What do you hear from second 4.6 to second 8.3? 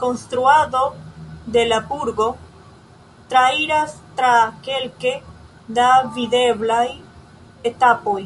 kelke da videblaj etapoj.